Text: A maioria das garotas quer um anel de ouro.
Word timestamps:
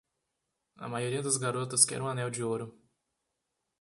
A 0.77 0.87
maioria 0.89 1.21
das 1.21 1.37
garotas 1.37 1.85
quer 1.85 2.01
um 2.01 2.07
anel 2.07 2.31
de 2.31 2.43
ouro. 2.43 2.75